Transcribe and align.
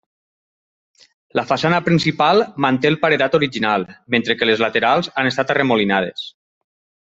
La 1.39 1.43
façana 1.51 1.81
principal 1.89 2.41
manté 2.65 2.91
el 2.91 2.97
paredat 3.05 3.37
original, 3.41 3.87
mentre 4.17 4.39
que 4.41 4.51
les 4.51 4.67
laterals 4.67 5.15
han 5.23 5.33
estat 5.35 5.57
arremolinades. 5.57 6.29